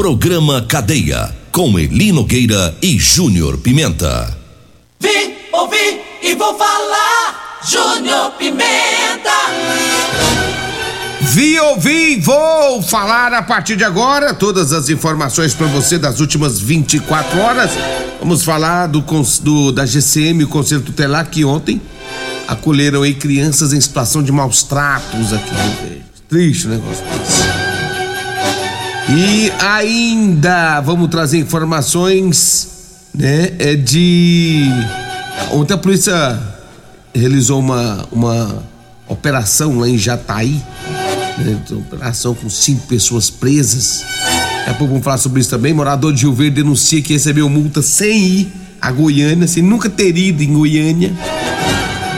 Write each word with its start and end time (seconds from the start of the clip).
Programa 0.00 0.62
Cadeia. 0.62 1.30
Com 1.52 1.78
Elino 1.78 2.24
Gueira 2.24 2.74
e 2.80 2.98
Júnior 2.98 3.58
Pimenta. 3.58 4.34
Vim, 4.98 5.34
ouvi 5.52 6.00
e 6.22 6.34
vou 6.34 6.56
falar. 6.56 7.60
Júnior 7.68 8.30
Pimenta. 8.38 9.30
Vi, 11.20 11.60
ouvi, 11.60 12.18
vou 12.18 12.80
falar 12.80 13.34
a 13.34 13.42
partir 13.42 13.76
de 13.76 13.84
agora 13.84 14.32
todas 14.32 14.72
as 14.72 14.88
informações 14.88 15.52
para 15.52 15.66
você 15.66 15.98
das 15.98 16.18
últimas 16.18 16.58
24 16.58 17.38
horas. 17.38 17.70
Vamos 18.20 18.42
falar 18.42 18.86
do, 18.86 19.04
do 19.42 19.70
da 19.70 19.84
GCM, 19.84 20.44
o 20.44 20.48
Conselho 20.48 20.80
Tutelar, 20.80 21.28
que 21.28 21.44
ontem 21.44 21.78
acolheram 22.48 23.02
aí 23.02 23.12
crianças 23.12 23.74
em 23.74 23.80
situação 23.82 24.22
de 24.22 24.32
maus 24.32 24.62
tratos 24.62 25.30
aqui. 25.34 26.00
Triste 26.26 26.68
o 26.68 26.70
negócio 26.70 27.04
desse. 27.04 27.69
E 29.16 29.50
ainda 29.58 30.80
vamos 30.80 31.08
trazer 31.08 31.38
informações, 31.38 32.68
né, 33.14 33.50
é 33.58 33.74
de 33.74 34.64
ontem 35.50 35.74
a 35.74 35.78
polícia 35.78 36.40
realizou 37.14 37.58
uma 37.58 38.06
uma 38.12 38.62
operação 39.08 39.80
lá 39.80 39.88
em 39.88 39.98
Jataí 39.98 40.62
né, 41.40 41.60
operação 41.72 42.34
com 42.34 42.48
cinco 42.48 42.86
pessoas 42.86 43.30
presas. 43.30 44.04
Daqui 44.58 44.70
a 44.70 44.74
pouco 44.74 44.92
vamos 44.92 45.04
falar 45.04 45.18
sobre 45.18 45.40
isso 45.40 45.50
também. 45.50 45.72
Morador 45.72 46.12
de 46.12 46.22
Rio 46.22 46.34
Verde 46.34 46.56
denuncia 46.56 47.00
que 47.02 47.12
recebeu 47.12 47.48
multa 47.48 47.82
sem 47.82 48.26
ir 48.26 48.52
a 48.80 48.90
Goiânia, 48.90 49.46
sem 49.46 49.62
nunca 49.62 49.88
ter 49.88 50.16
ido 50.16 50.42
em 50.42 50.52
Goiânia. 50.52 51.12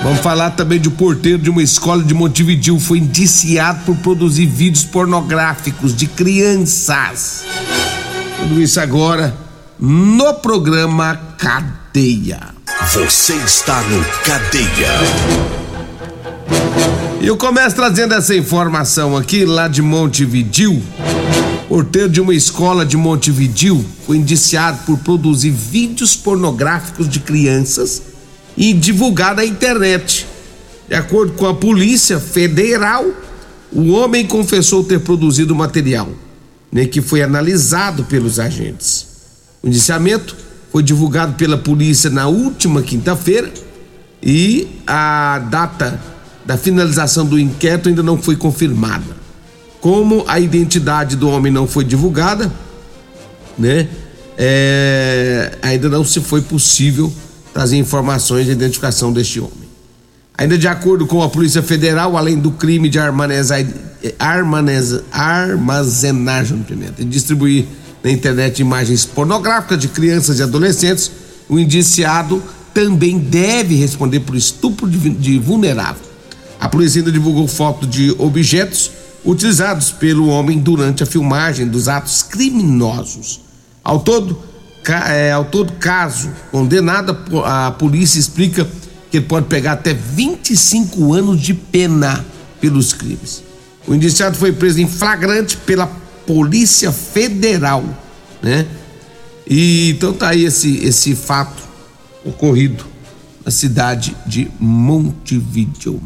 Vamos 0.02 0.18
falar 0.18 0.50
também 0.50 0.80
de 0.80 0.88
um 0.88 0.92
porteiro 0.92 1.38
de 1.38 1.48
uma 1.48 1.62
escola 1.62 2.02
de 2.02 2.12
Montevideo 2.12 2.78
foi 2.80 2.98
indiciado 2.98 3.84
por 3.84 3.96
produzir 3.98 4.46
vídeos 4.46 4.84
pornográficos 4.84 5.94
de 5.94 6.06
crianças. 6.06 7.44
Tudo 8.40 8.60
isso 8.60 8.80
agora 8.80 9.32
no 9.78 10.34
programa 10.34 11.14
Cadeia. 11.38 12.40
Você 12.92 13.34
está 13.34 13.80
no 13.82 14.04
Cadeia. 14.24 14.90
E 17.20 17.26
eu 17.28 17.36
começo 17.36 17.76
trazendo 17.76 18.14
essa 18.14 18.34
informação 18.34 19.16
aqui 19.16 19.44
lá 19.44 19.68
de 19.68 19.82
Montevidil. 19.82 20.82
Porteiro 21.68 22.08
de 22.08 22.20
uma 22.20 22.34
escola 22.34 22.84
de 22.84 22.96
Montevidil 22.96 23.84
foi 24.04 24.16
indiciado 24.16 24.78
por 24.84 24.98
produzir 24.98 25.50
vídeos 25.50 26.16
pornográficos 26.16 27.08
de 27.08 27.20
crianças 27.20 28.02
e 28.56 28.72
divulgar 28.72 29.34
na 29.34 29.44
internet. 29.44 30.26
De 30.88 30.94
acordo 30.94 31.32
com 31.32 31.46
a 31.46 31.54
Polícia 31.54 32.18
Federal, 32.18 33.04
o 33.72 33.92
homem 33.92 34.26
confessou 34.26 34.84
ter 34.84 35.00
produzido 35.00 35.54
o 35.54 35.56
material, 35.56 36.08
né, 36.70 36.84
que 36.84 37.00
foi 37.00 37.22
analisado 37.22 38.04
pelos 38.04 38.38
agentes. 38.38 39.06
O 39.62 39.68
indiciamento 39.68 40.36
foi 40.70 40.82
divulgado 40.82 41.34
pela 41.34 41.56
polícia 41.56 42.10
na 42.10 42.26
última 42.26 42.82
quinta-feira 42.82 43.52
e 44.22 44.68
a 44.86 45.38
data 45.50 46.00
da 46.44 46.56
finalização 46.56 47.24
do 47.24 47.38
inquérito 47.38 47.88
ainda 47.88 48.02
não 48.02 48.20
foi 48.20 48.36
confirmada. 48.36 49.22
Como 49.80 50.24
a 50.28 50.38
identidade 50.38 51.16
do 51.16 51.28
homem 51.28 51.52
não 51.52 51.66
foi 51.66 51.84
divulgada, 51.84 52.52
né? 53.58 53.88
É, 54.38 55.58
ainda 55.60 55.88
não 55.88 56.04
se 56.04 56.20
foi 56.20 56.40
possível 56.40 57.12
trazer 57.52 57.76
informações 57.76 58.46
de 58.46 58.52
identificação 58.52 59.12
deste 59.12 59.40
homem. 59.40 59.70
Ainda 60.36 60.56
de 60.56 60.66
acordo 60.66 61.06
com 61.06 61.22
a 61.22 61.28
Polícia 61.28 61.62
Federal, 61.62 62.16
além 62.16 62.38
do 62.38 62.52
crime 62.52 62.88
de 62.88 62.98
armazenagem 64.18 66.62
pimenta 66.62 67.02
e 67.02 67.04
distribuir 67.04 67.66
na 68.02 68.10
internet 68.10 68.60
imagens 68.60 69.04
pornográficas 69.04 69.78
de 69.78 69.88
crianças 69.88 70.38
e 70.38 70.42
adolescentes, 70.42 71.10
o 71.48 71.58
indiciado 71.58 72.42
também 72.72 73.18
deve 73.18 73.76
responder 73.76 74.20
por 74.20 74.34
estupro 74.34 74.88
de, 74.88 75.10
de 75.10 75.38
vulnerável. 75.38 76.10
A 76.58 76.68
polícia 76.68 77.00
ainda 77.00 77.12
divulgou 77.12 77.46
foto 77.46 77.86
de 77.86 78.14
objetos 78.18 78.90
utilizados 79.24 79.90
pelo 79.90 80.28
homem 80.28 80.58
durante 80.58 81.02
a 81.02 81.06
filmagem 81.06 81.68
dos 81.68 81.88
atos 81.88 82.22
criminosos. 82.22 83.40
Ao 83.84 84.00
todo, 84.00 84.38
é, 84.90 85.32
ao 85.32 85.44
todo 85.44 85.72
caso 85.74 86.30
condenado, 86.50 87.16
a 87.44 87.70
polícia 87.70 88.18
explica 88.18 88.66
que 89.10 89.18
ele 89.18 89.26
pode 89.26 89.46
pegar 89.46 89.72
até 89.72 89.92
25 89.94 91.12
anos 91.12 91.40
de 91.40 91.54
pena 91.54 92.24
pelos 92.60 92.92
crimes. 92.92 93.42
O 93.86 93.94
indiciado 93.94 94.36
foi 94.36 94.52
preso 94.52 94.80
em 94.80 94.88
flagrante 94.88 95.56
pela 95.56 95.86
Polícia 96.26 96.92
Federal, 96.92 97.84
né? 98.40 98.66
E 99.46 99.90
então 99.90 100.12
tá 100.12 100.28
aí 100.28 100.44
esse 100.44 100.78
esse 100.84 101.14
fato 101.16 101.62
ocorrido 102.24 102.84
na 103.44 103.50
cidade 103.50 104.16
de 104.26 104.48
Montevideo. 104.58 106.00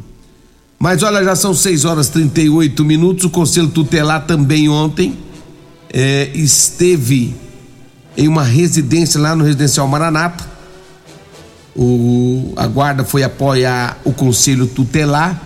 Mas 0.79 1.03
olha, 1.03 1.23
já 1.23 1.37
são 1.37 1.55
6 1.55 1.85
horas 1.85 2.09
38 2.09 2.85
minutos. 2.85 3.25
O 3.25 3.31
Conselho 3.31 3.69
Tutelar 3.69 4.27
também 4.27 4.69
ontem 4.69 5.17
é, 5.93 6.31
esteve 6.35 7.35
em 8.17 8.29
uma 8.29 8.43
residência 8.43 9.21
lá 9.21 9.37
no 9.37 9.45
Residencial 9.45 9.87
Maranata. 9.87 10.45
O, 11.75 12.55
a 12.57 12.67
guarda 12.67 13.05
foi 13.05 13.23
apoiar 13.23 13.99
o 14.05 14.13
Conselho 14.13 14.67
Tutelar 14.67 15.39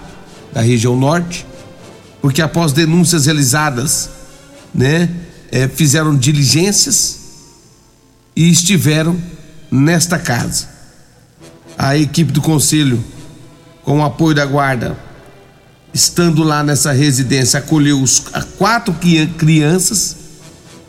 da 0.53 0.61
região 0.61 0.97
norte, 0.97 1.47
porque 2.21 2.41
após 2.41 2.73
denúncias 2.73 3.27
realizadas, 3.27 4.11
né, 4.75 5.09
é, 5.51 5.67
fizeram 5.67 6.17
diligências 6.17 7.19
e 8.37 8.49
estiveram 8.49 9.21
nesta 9.71 10.19
casa. 10.19 10.69
A 11.77 11.97
equipe 11.97 12.31
do 12.31 12.41
Conselho, 12.41 13.03
com 13.83 14.01
o 14.01 14.05
apoio 14.05 14.35
da 14.35 14.45
guarda, 14.45 14.97
estando 15.93 16.43
lá 16.43 16.63
nessa 16.63 16.93
residência, 16.93 17.59
acolheu 17.59 18.01
os, 18.01 18.23
quatro 18.59 18.95
crianças, 19.37 20.17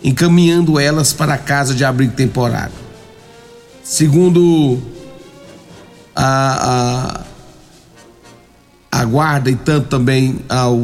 encaminhando 0.03 0.79
elas 0.79 1.13
para 1.13 1.35
a 1.35 1.37
casa 1.37 1.73
de 1.73 1.83
abrigo 1.83 2.13
temporário. 2.13 2.73
Segundo 3.83 4.79
a, 6.15 7.25
a, 8.91 8.99
a 8.99 9.05
guarda 9.05 9.49
e 9.49 9.55
tanto 9.55 9.87
também 9.87 10.39
ao 10.49 10.77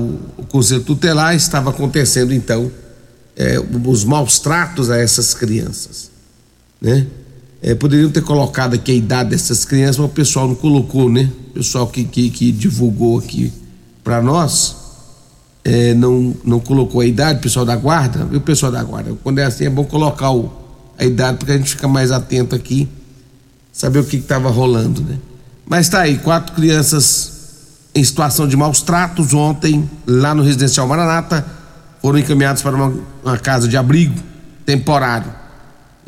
Conselho 0.50 0.84
Tutelar, 0.84 1.36
estava 1.36 1.70
acontecendo 1.70 2.34
então 2.34 2.72
é, 3.36 3.60
os 3.86 4.04
maus 4.04 4.40
tratos 4.40 4.90
a 4.90 4.98
essas 4.98 5.34
crianças. 5.34 6.10
Né? 6.82 7.08
É, 7.62 7.74
poderiam 7.74 8.10
ter 8.10 8.22
colocado 8.22 8.76
aqui 8.76 8.92
a 8.92 8.96
idade 8.96 9.32
dessas 9.32 9.66
crianças, 9.66 9.98
mas 9.98 10.10
o 10.10 10.14
pessoal 10.14 10.48
não 10.48 10.56
colocou, 10.56 11.10
né? 11.10 11.32
O 11.50 11.54
pessoal 11.54 11.88
que, 11.88 12.04
que, 12.04 12.30
que 12.30 12.52
divulgou 12.52 13.18
aqui 13.18 13.52
para 14.04 14.22
nós, 14.22 14.77
é, 15.68 15.94
não, 15.94 16.34
não 16.46 16.62
colocou 16.62 17.02
a 17.02 17.06
idade, 17.06 17.40
o 17.40 17.42
pessoal 17.42 17.66
da 17.66 17.76
guarda, 17.76 18.24
viu, 18.24 18.40
pessoal 18.40 18.72
da 18.72 18.82
guarda? 18.82 19.14
Quando 19.22 19.40
é 19.40 19.44
assim, 19.44 19.66
é 19.66 19.70
bom 19.70 19.84
colocar 19.84 20.32
o, 20.32 20.50
a 20.98 21.04
idade, 21.04 21.40
porque 21.40 21.52
a 21.52 21.58
gente 21.58 21.72
fica 21.72 21.90
mais 21.90 22.10
atento 22.10 22.56
aqui, 22.56 22.88
saber 23.74 24.00
o 24.00 24.06
que 24.06 24.16
estava 24.16 24.50
rolando, 24.50 25.02
né? 25.02 25.18
Mas 25.66 25.90
tá 25.90 26.00
aí, 26.00 26.20
quatro 26.20 26.56
crianças 26.56 27.34
em 27.94 28.02
situação 28.02 28.48
de 28.48 28.56
maus 28.56 28.82
tratos 28.82 29.34
ontem, 29.34 29.90
lá 30.06 30.34
no 30.34 30.42
Residencial 30.42 30.88
Maranata, 30.88 31.46
foram 32.02 32.18
encaminhados 32.18 32.62
para 32.62 32.74
uma, 32.74 32.94
uma 33.22 33.38
casa 33.38 33.68
de 33.68 33.76
abrigo 33.76 34.16
temporário. 34.66 35.34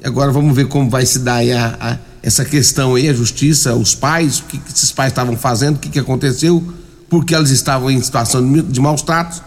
E 0.02 0.08
agora 0.08 0.32
vamos 0.32 0.56
ver 0.56 0.70
como 0.70 0.90
vai 0.90 1.06
se 1.06 1.20
dar 1.20 1.42
a, 1.42 1.78
a, 1.82 1.98
essa 2.24 2.46
questão 2.46 2.96
aí, 2.96 3.10
a 3.10 3.14
justiça, 3.14 3.76
os 3.76 3.94
pais, 3.94 4.40
o 4.40 4.44
que, 4.44 4.58
que 4.58 4.72
esses 4.72 4.94
pais 4.94 5.12
estavam 5.12 5.36
fazendo, 5.36 5.76
o 5.76 5.80
que, 5.80 5.90
que 5.90 6.00
aconteceu 6.00 6.64
porque 7.10 7.34
elas 7.34 7.50
estavam 7.50 7.90
em 7.90 8.02
situação 8.02 8.62
de 8.64 8.80
maus 8.80 9.02
tratos 9.02 9.42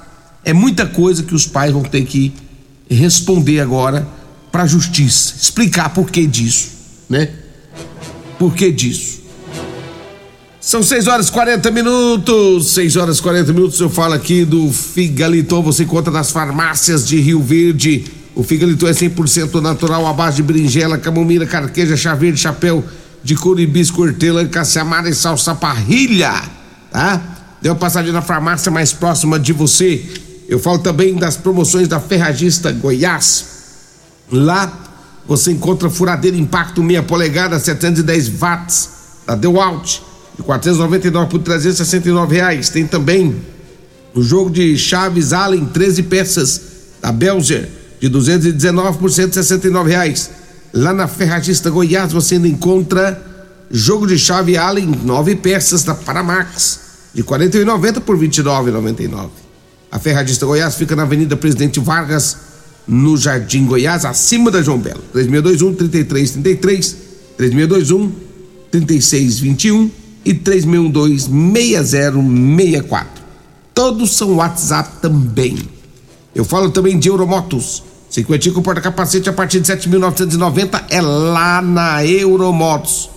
É 0.44 0.52
muita 0.52 0.86
coisa 0.86 1.22
que 1.22 1.34
os 1.34 1.46
pais 1.46 1.72
vão 1.72 1.82
ter 1.82 2.04
que 2.04 2.32
responder 2.90 3.60
agora 3.60 4.06
para 4.50 4.64
a 4.64 4.66
justiça, 4.66 5.34
explicar 5.40 5.90
por 5.90 6.10
que 6.10 6.26
disso, 6.26 6.68
né? 7.08 7.30
Por 8.38 8.54
que 8.54 8.70
disso? 8.70 9.22
São 10.60 10.80
6 10.80 11.08
horas 11.08 11.28
e 11.28 11.32
40 11.32 11.70
minutos. 11.72 12.70
6 12.70 12.96
horas 12.96 13.18
e 13.18 13.22
40 13.22 13.52
minutos. 13.52 13.80
Eu 13.80 13.90
falo 13.90 14.14
aqui 14.14 14.44
do 14.44 14.72
Figaliton. 14.72 15.60
Você 15.60 15.82
encontra 15.82 16.12
nas 16.12 16.30
farmácias 16.30 17.06
de 17.06 17.18
Rio 17.20 17.42
Verde. 17.42 18.04
O 18.34 18.44
Figaliton 18.44 18.86
é 18.86 18.92
100% 18.92 19.60
natural, 19.60 20.06
à 20.06 20.12
base 20.12 20.36
de 20.36 20.42
berinjela, 20.44 20.96
camomila, 20.98 21.46
carqueja, 21.46 21.96
chá 21.96 22.14
verde, 22.14 22.40
chapéu 22.40 22.84
de 23.24 23.34
couro, 23.34 23.60
hibisco, 23.60 24.02
hortelã, 24.02 24.46
caçamara 24.46 25.08
e 25.08 25.14
salsa 25.14 25.54
parrilha. 25.54 26.32
Tá? 26.90 27.20
Dê 27.60 27.68
uma 27.68 27.74
passadinha 27.74 28.12
na 28.12 28.22
farmácia 28.22 28.70
mais 28.70 28.92
próxima 28.92 29.38
de 29.38 29.52
você. 29.52 30.04
Eu 30.52 30.58
falo 30.58 30.78
também 30.80 31.14
das 31.14 31.34
promoções 31.34 31.88
da 31.88 31.98
Ferragista 31.98 32.70
Goiás. 32.72 33.46
Lá 34.30 34.70
você 35.26 35.50
encontra 35.50 35.88
furadeira 35.88 36.36
impacto 36.36 36.82
meia 36.82 37.02
polegada, 37.02 37.58
710 37.58 38.28
watts, 38.28 38.90
da 39.26 39.34
Dewalt, 39.34 40.00
de 40.36 40.42
499 40.42 41.30
por 41.30 41.40
369 41.40 42.36
reais. 42.36 42.68
Tem 42.68 42.86
também 42.86 43.34
o 44.14 44.22
jogo 44.22 44.50
de 44.50 44.76
chaves 44.76 45.32
Allen, 45.32 45.64
13 45.64 46.02
peças, 46.02 46.60
da 47.00 47.10
Belger, 47.10 47.70
de 47.98 48.10
219 48.10 48.98
por 48.98 49.10
169 49.10 49.88
reais. 49.88 50.30
Lá 50.70 50.92
na 50.92 51.08
Ferragista 51.08 51.70
Goiás 51.70 52.12
você 52.12 52.34
ainda 52.34 52.48
encontra 52.48 53.18
jogo 53.70 54.06
de 54.06 54.18
chave 54.18 54.58
Allen, 54.58 55.00
9 55.02 55.34
peças, 55.36 55.82
da 55.82 55.94
Paramax, 55.94 56.80
de 57.14 57.24
41,90 57.24 58.00
por 58.00 58.18
29,99. 58.18 59.51
A 59.92 59.98
Ferragista 59.98 60.46
Goiás 60.46 60.74
fica 60.74 60.96
na 60.96 61.02
Avenida 61.02 61.36
Presidente 61.36 61.78
Vargas, 61.78 62.38
no 62.88 63.14
Jardim 63.14 63.66
Goiás, 63.66 64.06
acima 64.06 64.50
da 64.50 64.62
João 64.62 64.78
Belo. 64.78 65.02
3621 65.12 65.74
3333, 65.74 66.96
3621 67.36 68.12
3621 68.70 69.90
e 70.24 70.32
3612 70.32 71.24
6064. 71.28 73.22
Todos 73.74 74.16
são 74.16 74.36
WhatsApp 74.36 75.02
também. 75.02 75.58
Eu 76.34 76.46
falo 76.46 76.70
também 76.70 76.98
de 76.98 77.08
Euromotos. 77.08 77.82
Cinquentinho 78.08 78.54
com 78.54 78.62
porta-capacete 78.62 79.28
a 79.28 79.32
partir 79.32 79.60
de 79.60 79.70
7.990 79.70 80.84
é 80.88 81.02
lá 81.02 81.60
na 81.60 82.04
Euromotos. 82.04 83.10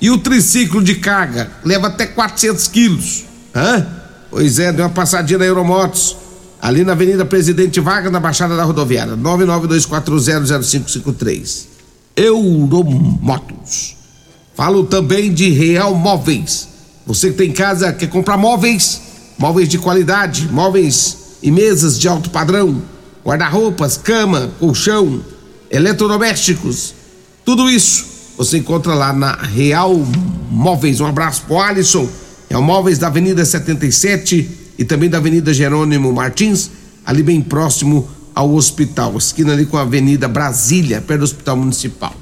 E 0.00 0.10
o 0.10 0.16
triciclo 0.16 0.82
de 0.82 0.94
carga 0.94 1.50
leva 1.62 1.88
até 1.88 2.06
400 2.06 2.68
quilos. 2.68 3.24
Hã? 3.54 4.01
Pois 4.32 4.58
é, 4.58 4.72
deu 4.72 4.86
uma 4.86 4.90
passadinha 4.90 5.38
na 5.38 5.44
Euromotos 5.44 6.16
ali 6.58 6.82
na 6.84 6.92
Avenida 6.92 7.22
Presidente 7.22 7.78
Vargas, 7.80 8.10
na 8.10 8.18
Baixada 8.18 8.56
da 8.56 8.64
Rodoviária, 8.64 9.14
992400553. 9.14 11.66
Euromotos. 12.16 13.94
Falo 14.54 14.84
também 14.84 15.34
de 15.34 15.50
Real 15.50 15.94
Móveis. 15.94 16.66
Você 17.06 17.30
que 17.30 17.36
tem 17.36 17.52
casa, 17.52 17.92
quer 17.92 18.08
comprar 18.08 18.38
móveis, 18.38 19.02
móveis 19.36 19.68
de 19.68 19.76
qualidade, 19.76 20.48
móveis 20.50 21.36
e 21.42 21.50
mesas 21.50 21.98
de 21.98 22.08
alto 22.08 22.30
padrão, 22.30 22.80
guarda-roupas, 23.22 23.98
cama, 23.98 24.50
colchão, 24.58 25.22
eletrodomésticos, 25.70 26.94
tudo 27.44 27.68
isso 27.68 28.06
você 28.38 28.56
encontra 28.56 28.94
lá 28.94 29.12
na 29.12 29.34
Real 29.34 29.94
Móveis. 30.50 31.00
Um 31.00 31.06
abraço 31.06 31.42
pro 31.42 31.58
Alisson, 31.58 32.08
Real 32.52 32.60
Móveis 32.60 32.98
da 32.98 33.06
Avenida 33.06 33.42
77 33.46 34.74
e 34.78 34.84
também 34.84 35.08
da 35.08 35.16
Avenida 35.16 35.54
Jerônimo 35.54 36.12
Martins, 36.12 36.70
ali 37.02 37.22
bem 37.22 37.40
próximo 37.40 38.06
ao 38.34 38.52
hospital, 38.52 39.16
esquina 39.16 39.54
ali 39.54 39.64
com 39.64 39.78
a 39.78 39.80
Avenida 39.80 40.28
Brasília, 40.28 41.00
perto 41.00 41.20
do 41.20 41.24
Hospital 41.24 41.56
Municipal. 41.56 42.14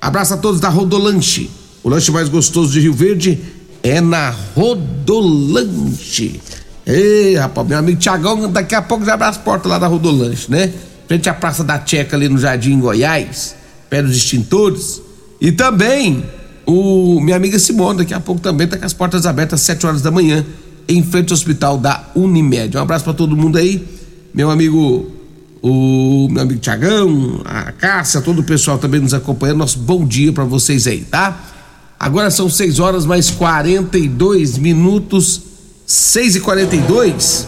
Abraço 0.00 0.34
a 0.34 0.36
todos 0.36 0.60
da 0.60 0.68
Rodolanche. 0.68 1.50
O 1.82 1.88
lanche 1.88 2.12
mais 2.12 2.28
gostoso 2.28 2.74
de 2.74 2.78
Rio 2.78 2.92
Verde 2.92 3.40
é 3.82 4.00
na 4.00 4.30
Rodolanche. 4.54 6.40
Ei, 6.86 7.34
rapaz, 7.34 7.66
meu 7.66 7.78
amigo 7.78 7.98
Tiagão, 7.98 8.48
daqui 8.48 8.76
a 8.76 8.82
pouco 8.82 9.04
já 9.04 9.14
abre 9.14 9.26
as 9.26 9.36
portas 9.36 9.68
lá 9.68 9.80
da 9.80 9.88
Rodolanche, 9.88 10.48
né? 10.48 10.72
Frente 11.08 11.28
à 11.28 11.34
Praça 11.34 11.64
da 11.64 11.84
Checa 11.84 12.14
ali 12.14 12.28
no 12.28 12.38
Jardim 12.38 12.78
Goiás, 12.78 13.56
perto 13.90 14.06
dos 14.06 14.16
extintores. 14.16 15.02
E 15.40 15.50
também 15.50 16.24
o 16.66 17.20
minha 17.20 17.36
amiga 17.36 17.58
Simone, 17.58 17.98
daqui 17.98 18.12
a 18.12 18.20
pouco 18.20 18.40
também 18.40 18.66
tá 18.66 18.76
com 18.76 18.84
as 18.84 18.92
portas 18.92 19.24
abertas 19.24 19.60
às 19.60 19.66
7 19.66 19.86
horas 19.86 20.02
da 20.02 20.10
manhã 20.10 20.44
em 20.88 21.02
frente 21.02 21.32
ao 21.32 21.34
hospital 21.34 21.78
da 21.78 22.04
Unimed. 22.14 22.76
Um 22.76 22.80
abraço 22.80 23.04
para 23.04 23.14
todo 23.14 23.36
mundo 23.36 23.56
aí, 23.56 23.86
meu 24.34 24.50
amigo, 24.50 25.10
o 25.62 26.28
meu 26.30 26.42
amigo 26.42 26.60
Tiagão, 26.60 27.40
a 27.44 27.72
Cássia, 27.72 28.20
todo 28.20 28.40
o 28.40 28.44
pessoal 28.44 28.78
também 28.78 29.00
nos 29.00 29.14
acompanhando. 29.14 29.58
Nosso 29.58 29.78
bom 29.78 30.04
dia 30.04 30.32
para 30.32 30.44
vocês 30.44 30.86
aí, 30.86 31.00
tá? 31.00 31.40
Agora 31.98 32.30
são 32.30 32.50
6 32.50 32.78
horas 32.78 33.06
mais 33.06 33.30
42 33.30 34.58
minutos, 34.58 35.40
6 35.86 36.36
e 36.36 36.40
42 36.40 37.46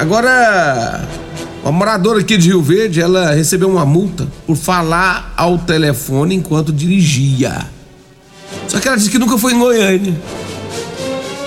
Agora, 0.00 1.06
uma 1.62 1.72
moradora 1.72 2.20
aqui 2.20 2.38
de 2.38 2.48
Rio 2.48 2.62
Verde, 2.62 3.00
ela 3.00 3.32
recebeu 3.32 3.68
uma 3.68 3.84
multa 3.84 4.26
por 4.46 4.56
falar 4.56 5.34
ao 5.36 5.58
telefone 5.58 6.34
enquanto 6.34 6.72
dirigia. 6.72 7.66
Só 8.66 8.80
que 8.80 8.88
ela 8.88 8.96
disse 8.96 9.10
que 9.10 9.18
nunca 9.18 9.36
foi 9.36 9.52
em 9.52 9.58
Goiânia. 9.58 10.20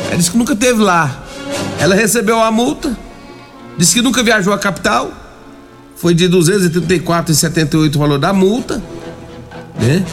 Ela 0.07 0.17
disse 0.17 0.29
que 0.29 0.37
nunca 0.37 0.55
teve 0.55 0.81
lá. 0.81 1.23
Ela 1.79 1.95
recebeu 1.95 2.39
a 2.39 2.51
multa, 2.51 2.95
disse 3.77 3.95
que 3.95 4.01
nunca 4.01 4.21
viajou 4.21 4.53
à 4.53 4.59
capital. 4.59 5.11
Foi 5.95 6.13
de 6.13 6.29
234,78 6.29 7.95
o 7.95 7.99
valor 7.99 8.19
da 8.19 8.33
multa, 8.33 8.83
né? 9.79 10.05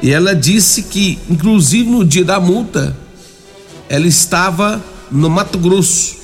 E 0.00 0.10
ela 0.10 0.34
disse 0.34 0.84
que, 0.84 1.18
inclusive 1.28 1.90
no 1.90 2.04
dia 2.04 2.24
da 2.24 2.40
multa, 2.40 2.96
ela 3.88 4.06
estava 4.06 4.82
no 5.10 5.28
Mato 5.28 5.58
Grosso. 5.58 6.21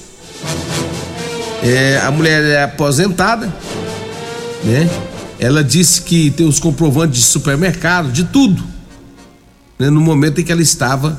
É, 1.62 2.00
a 2.04 2.10
mulher 2.10 2.42
é 2.44 2.62
aposentada, 2.62 3.52
né? 4.64 4.88
Ela 5.38 5.62
disse 5.62 6.02
que 6.02 6.30
tem 6.30 6.46
os 6.46 6.58
comprovantes 6.58 7.20
de 7.20 7.26
supermercado, 7.26 8.10
de 8.10 8.24
tudo, 8.24 8.62
né? 9.78 9.88
no 9.88 10.00
momento 10.00 10.40
em 10.40 10.44
que 10.44 10.50
ela 10.50 10.62
estava 10.62 11.18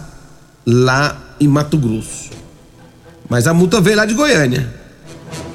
lá 0.66 1.36
em 1.40 1.48
Mato 1.48 1.78
Grosso. 1.78 2.30
Mas 3.30 3.48
a 3.48 3.54
multa 3.54 3.80
veio 3.80 3.96
lá 3.96 4.06
de 4.06 4.14
Goiânia. 4.14 4.74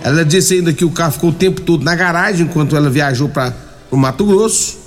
Ela 0.03 0.25
disse 0.25 0.55
ainda 0.55 0.73
que 0.73 0.85
o 0.85 0.91
carro 0.91 1.13
ficou 1.13 1.31
o 1.31 1.33
tempo 1.33 1.61
todo 1.61 1.83
na 1.83 1.95
garagem 1.95 2.47
enquanto 2.47 2.77
ela 2.77 2.89
viajou 2.89 3.29
para 3.29 3.55
o 3.91 3.97
Mato 3.97 4.25
Grosso 4.25 4.79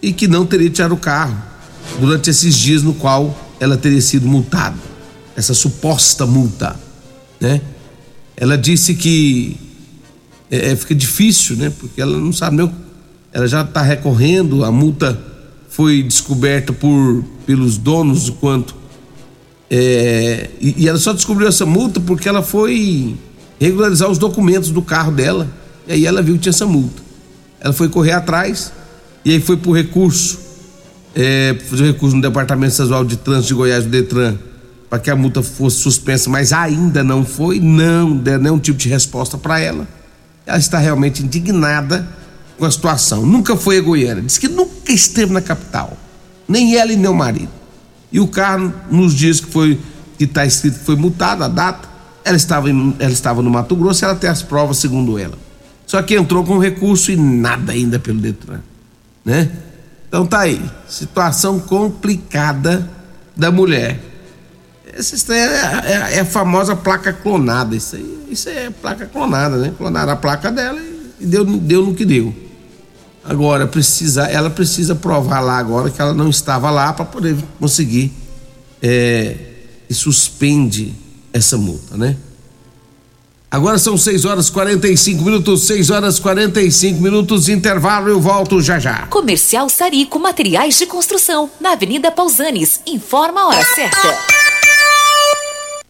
e 0.00 0.12
que 0.12 0.26
não 0.26 0.46
teria 0.46 0.70
tirado 0.70 0.92
o 0.92 0.96
carro 0.96 1.36
durante 1.98 2.30
esses 2.30 2.54
dias 2.56 2.82
no 2.82 2.94
qual 2.94 3.36
ela 3.60 3.76
teria 3.76 4.00
sido 4.00 4.26
multada. 4.26 4.76
Essa 5.36 5.54
suposta 5.54 6.26
multa, 6.26 6.76
né? 7.40 7.60
Ela 8.36 8.56
disse 8.56 8.94
que 8.94 9.56
é, 10.50 10.70
é 10.70 10.76
fica 10.76 10.94
difícil, 10.94 11.56
né? 11.56 11.72
Porque 11.78 12.00
ela 12.00 12.18
não 12.18 12.32
sabe 12.32 12.56
nem. 12.56 12.70
Ela 13.32 13.46
já 13.46 13.62
está 13.62 13.82
recorrendo, 13.82 14.64
a 14.64 14.70
multa 14.70 15.18
foi 15.68 16.02
descoberta 16.02 16.72
por 16.72 17.24
pelos 17.46 17.78
donos 17.78 18.28
quanto 18.28 18.82
é, 19.74 20.50
e, 20.60 20.82
e, 20.82 20.86
ela 20.86 20.98
só 20.98 21.14
descobriu 21.14 21.48
essa 21.48 21.64
multa 21.64 21.98
porque 21.98 22.28
ela 22.28 22.42
foi 22.42 23.16
regularizar 23.58 24.10
os 24.10 24.18
documentos 24.18 24.68
do 24.68 24.82
carro 24.82 25.10
dela. 25.10 25.48
E 25.88 25.94
aí 25.94 26.04
ela 26.04 26.20
viu 26.20 26.34
que 26.34 26.40
tinha 26.40 26.50
essa 26.50 26.66
multa. 26.66 27.02
Ela 27.58 27.72
foi 27.72 27.88
correr 27.88 28.12
atrás 28.12 28.70
e 29.24 29.30
aí 29.30 29.40
foi 29.40 29.56
por 29.56 29.72
recurso, 29.72 30.38
é, 31.14 31.56
fazer 31.70 31.86
recurso 31.86 32.14
no 32.14 32.20
Departamento 32.20 32.72
Estadual 32.72 33.02
de 33.02 33.16
Trânsito 33.16 33.48
de 33.48 33.54
Goiás, 33.54 33.84
do 33.84 33.88
Detran, 33.88 34.36
para 34.92 34.98
que 34.98 35.10
a 35.10 35.16
multa 35.16 35.42
fosse 35.42 35.78
suspensa, 35.78 36.28
mas 36.28 36.52
ainda 36.52 37.02
não 37.02 37.24
foi, 37.24 37.58
não 37.58 38.14
deram 38.14 38.42
nenhum 38.42 38.58
tipo 38.58 38.78
de 38.78 38.90
resposta 38.90 39.38
para 39.38 39.58
ela. 39.58 39.88
Ela 40.44 40.58
está 40.58 40.76
realmente 40.76 41.22
indignada 41.22 42.06
com 42.58 42.66
a 42.66 42.70
situação. 42.70 43.24
Nunca 43.24 43.56
foi 43.56 43.78
a 43.78 43.80
Goiânia, 43.80 44.22
disse 44.22 44.38
que 44.38 44.48
nunca 44.48 44.92
esteve 44.92 45.32
na 45.32 45.40
capital, 45.40 45.96
nem 46.46 46.76
ela 46.76 46.92
e 46.92 46.96
nem 46.96 47.10
o 47.10 47.14
marido. 47.14 47.48
E 48.12 48.20
o 48.20 48.28
carro, 48.28 48.70
nos 48.90 49.14
dias 49.14 49.40
que 49.40 49.50
foi 49.50 49.80
que 50.18 50.24
está 50.24 50.44
escrito 50.44 50.80
que 50.80 50.84
foi 50.84 50.96
multado, 50.96 51.42
a 51.42 51.48
data, 51.48 51.88
ela 52.22 52.36
estava, 52.36 52.68
em, 52.68 52.94
ela 52.98 53.12
estava 53.12 53.40
no 53.40 53.48
Mato 53.48 53.74
Grosso 53.74 54.04
ela 54.04 54.14
tem 54.14 54.28
as 54.28 54.42
provas, 54.42 54.76
segundo 54.76 55.18
ela. 55.18 55.38
Só 55.86 56.02
que 56.02 56.14
entrou 56.14 56.44
com 56.44 56.58
recurso 56.58 57.10
e 57.10 57.16
nada 57.16 57.72
ainda 57.72 57.98
pelo 57.98 58.20
Detran, 58.20 58.60
né? 59.24 59.50
Então 60.06 60.26
tá 60.26 60.40
aí, 60.40 60.62
situação 60.86 61.58
complicada 61.58 62.86
da 63.34 63.50
mulher. 63.50 64.11
Essa 64.92 65.34
é, 65.34 65.38
é, 65.38 66.16
é, 66.16 66.20
a 66.20 66.24
famosa 66.24 66.76
placa 66.76 67.12
clonada, 67.12 67.74
isso 67.74 67.96
aí, 67.96 68.26
isso 68.30 68.48
é 68.48 68.70
placa 68.70 69.06
clonada, 69.06 69.56
né? 69.56 69.72
Clonaram 69.76 70.12
a 70.12 70.16
placa 70.16 70.50
dela 70.50 70.78
e 71.18 71.24
deu, 71.24 71.44
deu 71.44 71.86
no 71.86 71.94
que 71.94 72.04
deu. 72.04 72.34
Agora 73.24 73.66
precisa, 73.66 74.24
ela 74.24 74.50
precisa 74.50 74.94
provar 74.94 75.40
lá 75.40 75.56
agora 75.56 75.90
que 75.90 76.00
ela 76.00 76.12
não 76.12 76.28
estava 76.28 76.70
lá 76.70 76.92
para 76.92 77.04
poder 77.04 77.36
conseguir 77.58 78.12
é, 78.82 79.36
e 79.88 79.94
suspende 79.94 80.94
essa 81.32 81.56
multa, 81.56 81.96
né? 81.96 82.16
Agora 83.50 83.78
são 83.78 83.98
6 83.98 84.24
horas 84.24 84.48
45 84.48 85.22
minutos, 85.22 85.66
6 85.66 85.90
horas 85.90 86.18
45 86.18 87.00
minutos, 87.02 87.48
intervalo, 87.48 88.08
eu 88.08 88.18
volto 88.18 88.60
já 88.62 88.78
já. 88.78 89.06
Comercial 89.08 89.68
Sarico 89.68 90.18
Materiais 90.18 90.78
de 90.78 90.86
Construção, 90.86 91.50
na 91.60 91.72
Avenida 91.72 92.10
Pausanes. 92.10 92.80
Informa 92.86 93.42
a 93.42 93.48
hora 93.48 93.64
certa. 93.74 94.41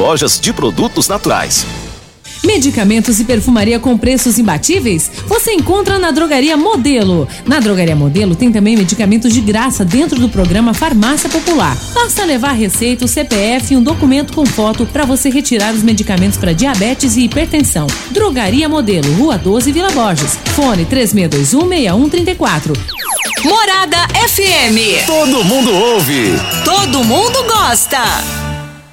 lojas 0.00 0.40
de 0.40 0.50
produtos 0.50 1.08
naturais. 1.08 1.66
Medicamentos 2.42 3.20
e 3.20 3.24
perfumaria 3.24 3.78
com 3.78 3.98
preços 3.98 4.38
imbatíveis? 4.38 5.10
Você 5.26 5.52
encontra 5.52 5.98
na 5.98 6.10
Drogaria 6.10 6.56
Modelo. 6.56 7.28
Na 7.46 7.60
Drogaria 7.60 7.94
Modelo 7.94 8.34
tem 8.34 8.50
também 8.50 8.78
medicamentos 8.78 9.30
de 9.30 9.42
graça 9.42 9.84
dentro 9.84 10.18
do 10.18 10.30
programa 10.30 10.72
Farmácia 10.72 11.28
Popular. 11.28 11.76
Basta 11.92 12.24
levar 12.24 12.52
receita, 12.52 13.04
o 13.04 13.08
CPF 13.08 13.74
e 13.74 13.76
um 13.76 13.82
documento 13.82 14.32
com 14.32 14.46
foto 14.46 14.86
para 14.86 15.04
você 15.04 15.28
retirar 15.28 15.74
os 15.74 15.82
medicamentos 15.82 16.38
para 16.38 16.54
diabetes 16.54 17.18
e 17.18 17.24
hipertensão. 17.24 17.86
Drogaria 18.10 18.70
Modelo, 18.70 19.12
Rua 19.16 19.36
12, 19.36 19.70
Vila 19.70 19.90
Borges. 19.90 20.38
Fone 20.56 20.86
36216134. 20.86 22.74
Morada 23.44 23.98
FM. 24.14 25.04
Todo 25.06 25.44
mundo 25.44 25.70
ouve. 25.74 26.30
Todo 26.64 27.04
mundo 27.04 27.44
gosta. 27.44 28.39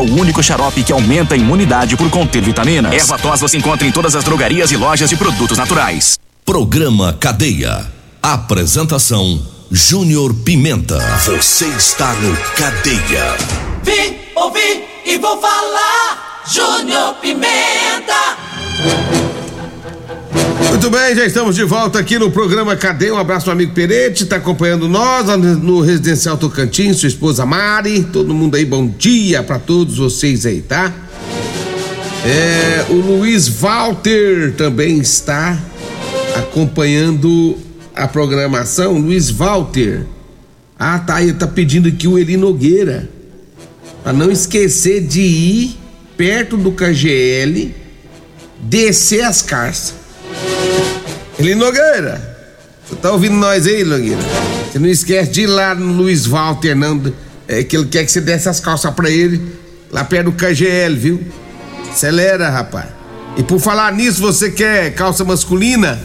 o 0.00 0.20
único 0.20 0.42
xarope 0.42 0.82
que 0.82 0.92
aumenta 0.92 1.34
a 1.34 1.38
imunidade 1.38 1.96
por 1.96 2.10
conter 2.10 2.42
vitaminas. 2.42 2.92
Erva 2.92 3.18
tos 3.18 3.40
você 3.40 3.56
encontra 3.56 3.86
em 3.86 3.92
todas 3.92 4.14
as 4.14 4.24
drogarias 4.24 4.70
e 4.72 4.76
lojas 4.76 5.08
de 5.08 5.16
produtos 5.16 5.58
naturais. 5.58 6.18
Programa 6.44 7.16
Cadeia. 7.18 7.86
Apresentação 8.22 9.40
Júnior 9.70 10.34
Pimenta. 10.34 10.98
Você 11.24 11.66
está 11.66 12.12
no 12.14 12.36
Cadeia. 12.56 13.36
Vim, 13.82 14.16
ouvi 14.34 14.84
e 15.06 15.18
vou 15.18 15.40
falar. 15.40 16.42
Júnior 16.46 17.14
Pimenta. 17.20 19.19
Muito 20.80 20.96
bem, 20.96 21.14
já 21.14 21.26
estamos 21.26 21.54
de 21.54 21.62
volta 21.62 21.98
aqui 21.98 22.18
no 22.18 22.30
programa 22.30 22.74
Cadê? 22.74 23.10
Um 23.10 23.18
abraço 23.18 23.50
ao 23.50 23.52
amigo 23.52 23.74
Perete, 23.74 24.24
tá 24.24 24.36
acompanhando 24.36 24.88
nós 24.88 25.26
no 25.58 25.82
Residencial 25.82 26.38
Tocantins, 26.38 26.96
sua 26.96 27.06
esposa 27.06 27.44
Mari, 27.44 28.04
todo 28.04 28.32
mundo 28.32 28.54
aí, 28.54 28.64
bom 28.64 28.86
dia 28.86 29.42
para 29.42 29.58
todos 29.58 29.98
vocês 29.98 30.46
aí, 30.46 30.62
tá? 30.62 30.90
É, 32.24 32.86
o 32.88 32.94
Luiz 32.94 33.46
Walter 33.46 34.54
também 34.56 34.98
está 35.00 35.60
acompanhando 36.34 37.58
a 37.94 38.08
programação. 38.08 38.96
Luiz 38.96 39.28
Walter. 39.28 40.06
Ah, 40.78 40.98
tá, 40.98 41.22
ele 41.22 41.34
tá 41.34 41.46
pedindo 41.46 41.88
aqui 41.88 42.08
o 42.08 42.18
Eli 42.18 42.38
Nogueira. 42.38 43.06
Pra 44.02 44.14
não 44.14 44.30
esquecer 44.30 45.06
de 45.06 45.20
ir 45.20 45.78
perto 46.16 46.56
do 46.56 46.72
KGL, 46.72 47.74
descer 48.62 49.24
as 49.24 49.42
carças. 49.42 49.99
Eli 51.40 51.54
Nogueira, 51.54 52.20
você 52.86 52.96
tá 52.96 53.10
ouvindo 53.12 53.36
nós 53.36 53.66
aí, 53.66 53.82
Nogueira? 53.82 54.20
Você 54.70 54.78
não 54.78 54.88
esquece 54.90 55.30
de 55.30 55.40
ir 55.40 55.46
lá 55.46 55.74
no 55.74 55.94
Luiz 55.94 56.26
Walter, 56.26 56.76
não. 56.76 57.00
É 57.48 57.64
que 57.64 57.74
ele 57.74 57.86
quer 57.86 58.04
que 58.04 58.12
você 58.12 58.20
desse 58.20 58.46
as 58.46 58.60
calças 58.60 58.92
pra 58.92 59.08
ele 59.08 59.50
lá 59.90 60.04
perto 60.04 60.26
do 60.26 60.32
KGL, 60.32 60.94
viu? 60.96 61.24
Acelera, 61.90 62.50
rapaz. 62.50 62.88
E 63.38 63.42
por 63.42 63.58
falar 63.58 63.90
nisso, 63.94 64.20
você 64.20 64.50
quer 64.50 64.94
calça 64.94 65.24
masculina? 65.24 65.98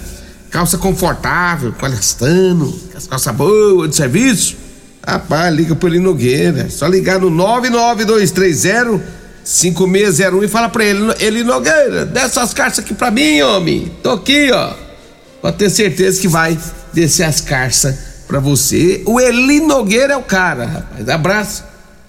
Calça 0.50 0.78
confortável, 0.78 1.74
com 1.74 1.86
elastano, 1.86 2.74
calças 3.10 3.36
boas 3.36 3.90
de 3.90 3.98
serviço? 3.98 4.56
Rapaz, 5.06 5.54
liga 5.54 5.76
pro 5.76 5.90
Eli 5.90 6.00
Nogueira. 6.00 6.70
Só 6.70 6.88
ligar 6.88 7.20
no 7.20 7.30
99230 7.30 9.04
5601 9.44 10.44
e 10.46 10.48
fala 10.48 10.70
pra 10.70 10.86
ele, 10.86 11.14
Eli 11.20 11.44
Nogueira, 11.44 12.06
dessa 12.06 12.42
as 12.42 12.54
carças 12.54 12.86
aqui 12.86 12.94
pra 12.94 13.12
mim, 13.12 13.42
homem. 13.42 13.92
Tô 14.02 14.12
aqui, 14.12 14.50
ó. 14.54 14.85
Pode 15.46 15.58
ter 15.58 15.70
certeza 15.70 16.20
que 16.20 16.28
vai 16.28 16.58
descer 16.92 17.22
as 17.22 17.40
carças 17.40 17.96
pra 18.28 18.40
você. 18.40 19.04
O 19.06 19.20
Eli 19.20 19.60
Nogueira 19.60 20.14
é 20.14 20.18
o 20.18 20.24
cara, 20.24 20.66
rapaz. 20.66 21.08
Abraço 21.08 21.64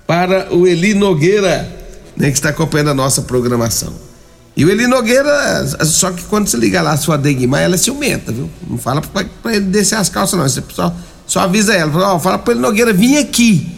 para 0.06 0.50
o 0.54 0.66
Eli 0.66 0.94
Nogueira, 0.94 1.70
né, 2.16 2.30
que 2.30 2.38
está 2.38 2.48
acompanhando 2.48 2.92
a 2.92 2.94
nossa 2.94 3.20
programação. 3.20 3.92
E 4.56 4.64
o 4.64 4.70
Eli 4.70 4.86
Nogueira, 4.86 5.66
só 5.84 6.12
que 6.12 6.22
quando 6.22 6.48
você 6.48 6.56
liga 6.56 6.80
lá 6.80 6.92
a 6.92 6.96
sua 6.96 7.18
Degmar, 7.18 7.60
ela 7.60 7.74
é 7.74 7.76
ciumenta, 7.76 8.32
viu? 8.32 8.48
Não 8.66 8.78
fala 8.78 9.02
pra 9.02 9.54
ele 9.54 9.66
descer 9.66 9.96
as 9.96 10.08
calças, 10.08 10.38
não. 10.38 10.48
Você 10.48 10.62
só, 10.72 10.96
só 11.26 11.40
avisa 11.40 11.74
ela. 11.74 11.92
Fala, 11.92 12.14
ó, 12.14 12.18
fala 12.18 12.38
pro 12.38 12.54
Eli 12.54 12.60
Nogueira 12.62 12.94
vir 12.94 13.18
aqui. 13.18 13.70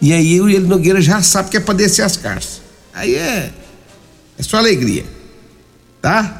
E 0.00 0.12
aí 0.12 0.34
eu 0.34 0.50
e 0.50 0.56
ele 0.56 0.66
Nogueira 0.66 1.00
já 1.00 1.22
sabe 1.22 1.50
que 1.50 1.56
é 1.56 1.60
pra 1.60 1.72
descer 1.72 2.02
as 2.02 2.16
carças. 2.16 2.62
Aí 2.92 3.14
é. 3.14 3.52
É 4.36 4.42
só 4.42 4.56
alegria. 4.56 5.04
Tá? 6.02 6.34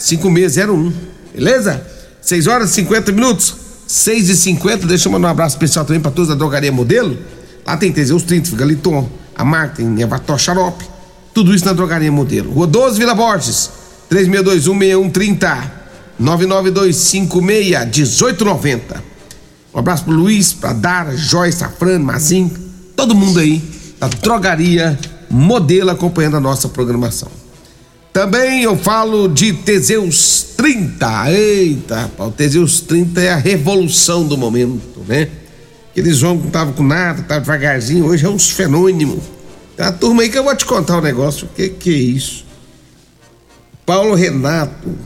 99230-5601. 0.00 0.92
Beleza? 1.34 1.86
6 2.20 2.46
horas 2.46 2.70
e 2.70 2.74
50 2.74 3.12
minutos. 3.12 3.54
6 3.86 4.28
e 4.28 4.36
50 4.36 4.86
Deixa 4.86 5.08
eu 5.08 5.12
mandar 5.12 5.28
um 5.28 5.30
abraço 5.32 5.56
especial 5.56 5.84
também 5.84 6.00
pra 6.00 6.10
todos 6.10 6.28
da 6.28 6.34
Drogaria 6.34 6.72
Modelo. 6.72 7.18
Lá 7.66 7.76
tem 7.76 7.92
Teseus 7.92 8.22
30, 8.22 8.56
Galiton, 8.56 9.06
a 9.34 9.44
marca 9.44 9.76
tem 9.76 10.00
Evató 10.00 10.38
Xarope. 10.38 10.84
Tudo 11.34 11.54
isso 11.54 11.64
na 11.64 11.72
Drogaria 11.72 12.10
Modelo. 12.10 12.50
Rua 12.52 12.66
12 12.66 12.98
Vila 12.98 13.14
Borges. 13.14 13.70
3621-6130. 14.10 15.70
99256-1890. 16.20 18.80
Um 19.72 19.78
abraço 19.78 20.04
pro 20.04 20.12
Luiz, 20.12 20.52
pra 20.52 20.72
Dara, 20.72 21.16
Joyce, 21.16 21.58
Safran, 21.58 22.00
Mazin, 22.00 22.50
todo 22.96 23.14
mundo 23.14 23.38
aí 23.38 23.62
da 23.98 24.08
Drogaria 24.08 24.98
Modelo 25.30 25.90
acompanhando 25.90 26.36
a 26.36 26.40
nossa 26.40 26.68
programação. 26.68 27.39
Também 28.12 28.62
eu 28.62 28.76
falo 28.76 29.28
de 29.28 29.52
Teseus 29.52 30.42
30. 30.56 31.30
Eita, 31.30 32.10
o 32.18 32.30
Teseus 32.30 32.80
30 32.80 33.20
é 33.20 33.30
a 33.30 33.36
revolução 33.36 34.26
do 34.26 34.36
momento, 34.36 35.04
né? 35.06 35.28
Aqueles 35.92 36.22
homens 36.22 36.42
que 36.42 36.46
estavam 36.48 36.72
com 36.72 36.82
nada, 36.82 37.20
estavam 37.20 37.42
devagarzinho, 37.42 38.06
hoje 38.06 38.26
é 38.26 38.28
uns 38.28 38.50
fenômenos. 38.50 39.22
Uma 39.78 39.92
turma 39.92 40.22
aí 40.22 40.28
que 40.28 40.38
eu 40.38 40.44
vou 40.44 40.56
te 40.56 40.64
contar 40.64 40.98
um 40.98 41.00
negócio. 41.00 41.46
O 41.46 41.54
que, 41.54 41.68
que 41.68 41.90
é 41.90 41.98
isso? 41.98 42.44
Paulo 43.86 44.14
Renato, 44.14 44.96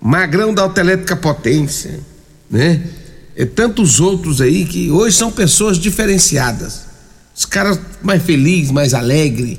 Magrão 0.00 0.54
da 0.54 0.62
Autoelétrica 0.62 1.16
Potência, 1.16 1.98
né? 2.48 2.82
E 3.36 3.46
tantos 3.46 4.00
outros 4.00 4.40
aí 4.40 4.64
que 4.64 4.90
hoje 4.90 5.16
são 5.16 5.30
pessoas 5.30 5.78
diferenciadas. 5.78 6.86
Os 7.34 7.44
caras 7.44 7.78
mais 8.02 8.22
felizes, 8.22 8.70
mais 8.70 8.94
alegres. 8.94 9.58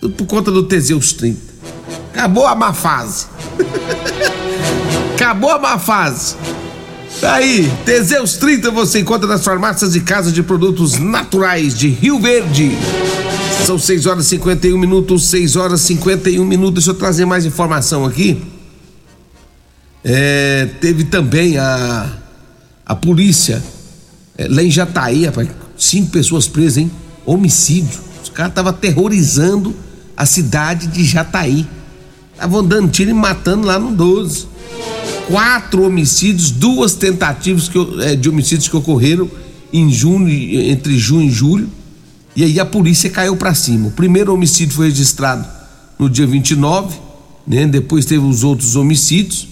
Tudo 0.00 0.14
por 0.14 0.26
conta 0.26 0.52
do 0.52 0.64
Teseus 0.64 1.12
30. 1.12 1.47
Acabou 2.12 2.46
a 2.46 2.54
má 2.54 2.72
fase. 2.72 3.26
Acabou 5.14 5.50
a 5.50 5.58
má 5.58 5.78
fase. 5.78 6.36
Tá 7.20 7.34
aí, 7.34 7.70
Teseus 7.84 8.34
30 8.34 8.70
você 8.70 9.00
encontra 9.00 9.26
nas 9.26 9.42
farmácias 9.42 9.96
e 9.96 10.00
casas 10.00 10.32
de 10.32 10.42
produtos 10.42 10.98
naturais 10.98 11.74
de 11.74 11.88
Rio 11.88 12.20
Verde. 12.20 12.70
São 13.66 13.78
6 13.78 14.06
horas 14.06 14.26
e 14.26 14.28
51 14.30 14.78
minutos, 14.78 15.26
6 15.28 15.56
horas 15.56 15.80
e 15.80 15.84
51 15.88 16.44
minutos. 16.44 16.84
Deixa 16.84 16.90
eu 16.90 16.94
trazer 16.94 17.24
mais 17.24 17.44
informação 17.44 18.04
aqui. 18.06 18.40
É, 20.04 20.68
teve 20.80 21.04
também 21.04 21.58
a, 21.58 22.08
a 22.86 22.94
polícia 22.94 23.62
é, 24.36 24.46
lá 24.48 24.62
em 24.62 24.70
Jataí, 24.70 25.28
cinco 25.76 26.12
pessoas 26.12 26.46
presas, 26.46 26.78
hein? 26.78 26.90
Homicídio. 27.26 28.00
Os 28.22 28.28
caras 28.28 28.52
estavam 28.52 28.70
aterrorizando 28.70 29.74
a 30.18 30.26
cidade 30.26 30.88
de 30.88 31.04
Jataí. 31.04 31.64
Estavam 32.34 32.64
dando 32.64 32.90
tiro 32.90 33.10
e 33.10 33.14
matando 33.14 33.68
lá 33.68 33.78
no 33.78 33.92
12. 33.94 34.46
Quatro 35.28 35.84
homicídios, 35.84 36.50
duas 36.50 36.94
tentativas 36.94 37.68
que, 37.68 37.78
é, 38.02 38.16
de 38.16 38.28
homicídios 38.28 38.66
que 38.66 38.76
ocorreram 38.76 39.30
em 39.72 39.92
junho, 39.92 40.28
entre 40.28 40.98
junho 40.98 41.28
e 41.28 41.30
julho. 41.30 41.70
E 42.34 42.42
aí 42.42 42.58
a 42.58 42.66
polícia 42.66 43.08
caiu 43.08 43.36
para 43.36 43.54
cima. 43.54 43.88
O 43.88 43.90
primeiro 43.92 44.34
homicídio 44.34 44.74
foi 44.74 44.86
registrado 44.86 45.46
no 45.96 46.10
dia 46.10 46.26
29, 46.26 46.98
né? 47.46 47.66
Depois 47.66 48.04
teve 48.04 48.24
os 48.24 48.42
outros 48.42 48.74
homicídios. 48.74 49.46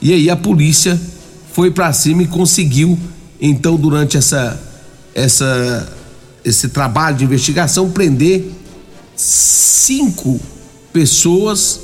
E 0.00 0.12
aí 0.12 0.30
a 0.30 0.36
polícia 0.36 1.00
foi 1.52 1.70
para 1.70 1.92
cima 1.92 2.22
e 2.22 2.26
conseguiu, 2.28 2.96
então, 3.40 3.76
durante 3.76 4.16
essa, 4.16 4.60
essa, 5.14 5.92
esse 6.44 6.68
trabalho 6.68 7.16
de 7.16 7.24
investigação, 7.24 7.90
prender 7.90 8.61
cinco 9.16 10.40
pessoas, 10.92 11.80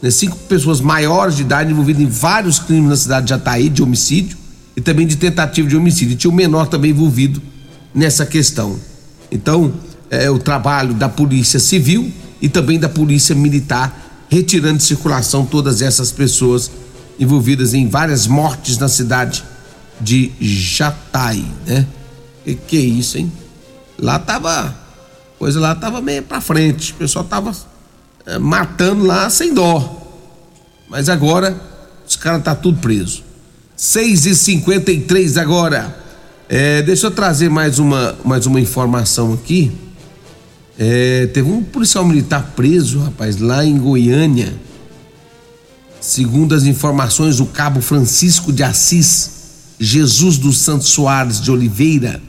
né, 0.00 0.10
cinco 0.10 0.36
pessoas 0.48 0.80
maiores 0.80 1.36
de 1.36 1.42
idade 1.42 1.70
envolvidas 1.70 2.02
em 2.02 2.06
vários 2.08 2.58
crimes 2.58 2.88
na 2.88 2.96
cidade 2.96 3.26
de 3.26 3.30
Jataí, 3.30 3.68
de 3.68 3.82
homicídio 3.82 4.36
e 4.76 4.80
também 4.80 5.06
de 5.06 5.16
tentativa 5.16 5.68
de 5.68 5.76
homicídio. 5.76 6.12
E 6.12 6.16
tinha 6.16 6.30
um 6.30 6.34
menor 6.34 6.66
também 6.66 6.90
envolvido 6.90 7.42
nessa 7.94 8.24
questão. 8.24 8.78
Então, 9.30 9.72
é 10.10 10.30
o 10.30 10.38
trabalho 10.38 10.92
da 10.94 11.08
Polícia 11.08 11.58
Civil 11.58 12.12
e 12.40 12.48
também 12.48 12.78
da 12.78 12.88
Polícia 12.88 13.34
Militar, 13.34 14.26
retirando 14.28 14.78
de 14.78 14.84
circulação 14.84 15.46
todas 15.46 15.80
essas 15.80 16.10
pessoas 16.10 16.70
envolvidas 17.18 17.72
em 17.72 17.88
várias 17.88 18.26
mortes 18.26 18.78
na 18.78 18.88
cidade 18.88 19.44
de 20.00 20.32
Jataí, 20.40 21.46
né? 21.66 21.86
Que 22.44 22.54
que 22.54 22.76
isso, 22.76 23.18
hein? 23.18 23.30
Lá 23.98 24.18
tava, 24.18 24.74
coisa 25.42 25.58
lá 25.58 25.74
tava 25.74 26.00
meio 26.00 26.22
pra 26.22 26.40
frente, 26.40 26.92
o 26.92 26.94
pessoal 26.94 27.24
tava 27.24 27.50
é, 28.26 28.38
matando 28.38 29.04
lá 29.04 29.28
sem 29.28 29.52
dó. 29.52 30.00
Mas 30.88 31.08
agora 31.08 31.60
os 32.06 32.14
caras 32.14 32.44
tá 32.44 32.54
tudo 32.54 32.78
preso. 32.78 33.24
6 33.76 34.26
e 34.26 34.36
53 34.36 35.36
agora. 35.38 35.98
É, 36.48 36.80
deixa 36.82 37.08
eu 37.08 37.10
trazer 37.10 37.48
mais 37.48 37.80
uma, 37.80 38.16
mais 38.24 38.46
uma 38.46 38.60
informação 38.60 39.32
aqui. 39.32 39.72
É, 40.78 41.26
teve 41.34 41.50
um 41.50 41.60
policial 41.60 42.04
militar 42.04 42.52
preso, 42.54 43.00
rapaz, 43.00 43.38
lá 43.38 43.64
em 43.64 43.76
Goiânia. 43.76 44.54
Segundo 46.00 46.54
as 46.54 46.62
informações, 46.62 47.40
o 47.40 47.46
cabo 47.46 47.80
Francisco 47.80 48.52
de 48.52 48.62
Assis, 48.62 49.32
Jesus 49.80 50.38
dos 50.38 50.58
Santos 50.58 50.90
Soares 50.90 51.40
de 51.40 51.50
Oliveira, 51.50 52.22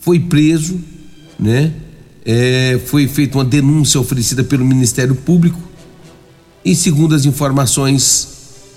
foi 0.00 0.18
preso, 0.18 0.80
né? 1.38 1.74
É, 2.32 2.78
foi 2.86 3.08
feita 3.08 3.38
uma 3.38 3.44
denúncia 3.44 4.00
oferecida 4.00 4.44
pelo 4.44 4.64
Ministério 4.64 5.16
Público 5.16 5.58
e 6.64 6.76
segundo 6.76 7.12
as 7.12 7.24
informações 7.24 8.28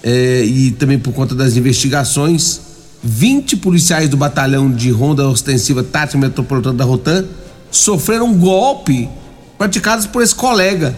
é, 0.01 0.43
e 0.43 0.71
também 0.71 0.97
por 0.97 1.13
conta 1.13 1.35
das 1.35 1.55
investigações, 1.55 2.59
20 3.03 3.57
policiais 3.57 4.09
do 4.09 4.17
batalhão 4.17 4.71
de 4.71 4.89
ronda 4.89 5.29
ostensiva 5.29 5.83
Tática 5.83 6.17
Metropolitana 6.17 6.79
da 6.79 6.83
Rotan 6.83 7.25
sofreram 7.69 8.29
um 8.29 8.39
golpe 8.39 9.07
praticados 9.55 10.07
por 10.07 10.23
esse 10.23 10.33
colega, 10.33 10.97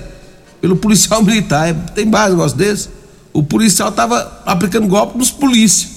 pelo 0.61 0.77
policial 0.77 1.21
militar. 1.27 1.73
Tem 1.93 2.05
mais 2.05 2.29
negócio 2.29 2.57
desse? 2.57 2.87
O 3.33 3.43
policial 3.43 3.89
estava 3.89 4.41
aplicando 4.45 4.87
golpe 4.87 5.17
nos 5.17 5.29
polícias. 5.29 5.89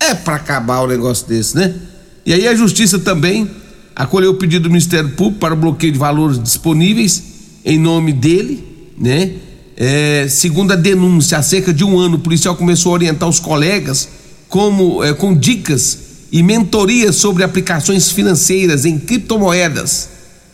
É 0.00 0.14
para 0.14 0.36
acabar 0.36 0.80
o 0.80 0.86
negócio 0.86 1.28
desse, 1.28 1.54
né? 1.54 1.74
E 2.24 2.32
aí 2.32 2.48
a 2.48 2.54
justiça 2.54 2.98
também 2.98 3.65
acolheu 3.96 4.32
o 4.32 4.34
pedido 4.34 4.64
do 4.64 4.68
Ministério 4.68 5.08
Público 5.10 5.40
para 5.40 5.54
o 5.54 5.56
bloqueio 5.56 5.90
de 5.90 5.98
valores 5.98 6.38
disponíveis 6.38 7.22
em 7.64 7.78
nome 7.78 8.12
dele, 8.12 8.92
né? 8.98 9.32
É, 9.74 10.26
segundo 10.28 10.72
a 10.72 10.76
denúncia, 10.76 11.38
há 11.38 11.42
cerca 11.42 11.72
de 11.72 11.82
um 11.82 11.98
ano, 11.98 12.16
o 12.16 12.20
policial 12.20 12.54
começou 12.54 12.92
a 12.92 12.94
orientar 12.94 13.28
os 13.28 13.40
colegas 13.40 14.08
como, 14.48 15.02
é, 15.02 15.12
com 15.12 15.34
dicas 15.34 15.98
e 16.30 16.42
mentorias 16.42 17.16
sobre 17.16 17.42
aplicações 17.42 18.10
financeiras 18.10 18.84
em 18.84 18.98
criptomoedas, 18.98 20.08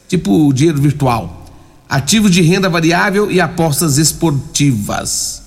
tipo 0.08 0.52
dinheiro 0.52 0.80
virtual, 0.80 1.46
ativos 1.88 2.30
de 2.30 2.42
renda 2.42 2.68
variável 2.68 3.30
e 3.30 3.40
apostas 3.40 3.98
esportivas. 3.98 5.42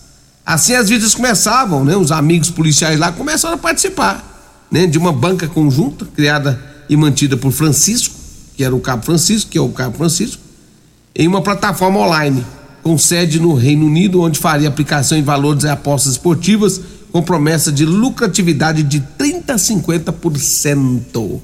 Assim 0.46 0.74
as 0.74 0.90
vítimas 0.90 1.16
começavam, 1.16 1.84
né? 1.84 1.96
Os 1.98 2.12
amigos 2.12 2.50
policiais 2.50 3.00
lá 3.00 3.12
começaram 3.12 3.56
a 3.56 3.58
participar, 3.58 4.68
né? 4.70 4.86
De 4.86 4.98
uma 4.98 5.12
banca 5.12 5.48
conjunta 5.48 6.06
criada 6.06 6.75
e 6.90 6.96
mantida 6.96 7.36
por 7.38 7.52
Francisco, 7.52 8.16
que 8.56 8.64
era 8.64 8.76
o 8.76 8.80
Cabo 8.80 9.04
Francisco, 9.04 9.52
que 9.52 9.58
é 9.58 9.62
o 9.62 9.70
Cabo 9.70 9.98
Francisco, 9.98 10.42
em 11.16 11.28
uma 11.28 11.42
plataforma 11.42 12.00
online 12.00 12.46
com 12.84 12.98
sede 12.98 13.40
no 13.40 13.56
Reino 13.56 13.88
Unido, 13.88 14.22
onde 14.22 14.38
faria 14.38 14.70
aplicação 14.70 15.18
em 15.18 15.24
valores 15.24 15.64
e 15.64 15.68
apostas 15.68 16.14
esportivas 16.14 16.80
com 17.12 17.22
promessa 17.22 17.72
de 17.72 17.86
lucratividade 17.86 18.84
de 18.84 19.00
30 19.18 19.54
a 19.54 19.56
50%. 19.56 21.42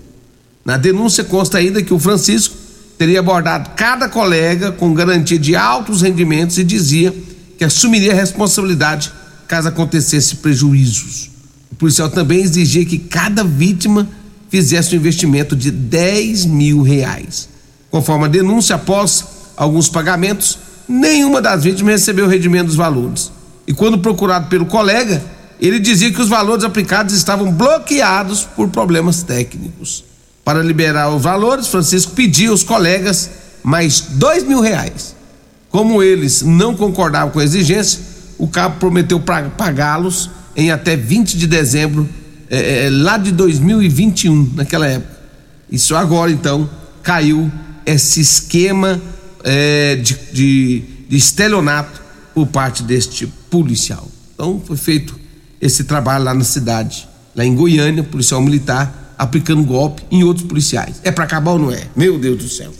Na 0.63 0.77
denúncia 0.77 1.23
consta 1.23 1.57
ainda 1.57 1.81
que 1.81 1.93
o 1.93 1.99
Francisco 1.99 2.55
teria 2.97 3.19
abordado 3.19 3.71
cada 3.75 4.07
colega 4.07 4.71
com 4.71 4.93
garantia 4.93 5.39
de 5.39 5.55
altos 5.55 6.03
rendimentos 6.03 6.59
e 6.59 6.63
dizia 6.63 7.11
que 7.57 7.63
assumiria 7.63 8.11
a 8.11 8.15
responsabilidade 8.15 9.11
caso 9.47 9.67
acontecesse 9.67 10.35
prejuízos. 10.35 11.31
O 11.71 11.75
policial 11.75 12.09
também 12.09 12.41
exigia 12.41 12.85
que 12.85 12.99
cada 12.99 13.43
vítima 13.43 14.07
fizesse 14.51 14.93
um 14.93 14.99
investimento 14.99 15.55
de 15.55 15.71
10 15.71 16.45
mil 16.45 16.81
reais. 16.83 17.47
Conforme 17.89 18.25
a 18.25 18.27
denúncia, 18.27 18.75
após 18.75 19.25
alguns 19.55 19.87
pagamentos, 19.87 20.59
nenhuma 20.87 21.41
das 21.41 21.63
vítimas 21.63 21.93
recebeu 21.93 22.25
o 22.25 22.29
rendimento 22.29 22.67
dos 22.67 22.75
valores. 22.75 23.31
E 23.65 23.73
quando 23.73 23.97
procurado 23.99 24.49
pelo 24.49 24.65
colega, 24.65 25.23
ele 25.59 25.79
dizia 25.79 26.11
que 26.11 26.21
os 26.21 26.27
valores 26.27 26.65
aplicados 26.65 27.15
estavam 27.15 27.51
bloqueados 27.51 28.43
por 28.43 28.67
problemas 28.67 29.23
técnicos. 29.23 30.03
Para 30.43 30.61
liberar 30.61 31.15
os 31.15 31.23
valores, 31.23 31.67
Francisco 31.67 32.11
pediu 32.11 32.51
aos 32.51 32.63
colegas 32.63 33.29
mais 33.63 34.01
dois 34.01 34.43
mil 34.43 34.59
reais. 34.59 35.15
Como 35.69 36.03
eles 36.03 36.41
não 36.41 36.75
concordavam 36.75 37.31
com 37.31 37.39
a 37.39 37.43
exigência, 37.43 37.99
o 38.37 38.47
cabo 38.47 38.79
prometeu 38.79 39.21
pagá-los 39.57 40.29
em 40.57 40.71
até 40.71 40.97
20 40.97 41.37
de 41.37 41.47
dezembro, 41.47 42.09
é, 42.53 42.87
é, 42.87 42.89
lá 42.89 43.17
de 43.17 43.31
2021, 43.31 44.51
naquela 44.55 44.85
época. 44.85 45.21
Isso 45.71 45.95
agora 45.95 46.29
então 46.29 46.69
caiu 47.01 47.49
esse 47.85 48.19
esquema 48.19 49.01
é, 49.41 49.95
de, 49.95 50.17
de, 50.33 50.83
de 51.07 51.15
estelionato 51.15 52.01
por 52.35 52.45
parte 52.47 52.83
deste 52.83 53.25
policial. 53.49 54.05
Então 54.33 54.61
foi 54.65 54.75
feito 54.75 55.17
esse 55.61 55.85
trabalho 55.85 56.25
lá 56.25 56.33
na 56.33 56.43
cidade, 56.43 57.07
lá 57.33 57.45
em 57.45 57.55
Goiânia, 57.55 58.03
policial 58.03 58.41
militar 58.41 59.15
aplicando 59.17 59.63
golpe 59.63 60.03
em 60.11 60.23
outros 60.23 60.45
policiais. 60.45 60.99
É 61.03 61.11
para 61.11 61.23
acabar 61.23 61.51
ou 61.51 61.59
não 61.59 61.71
é? 61.71 61.87
Meu 61.95 62.19
Deus 62.19 62.37
do 62.37 62.49
céu. 62.49 62.73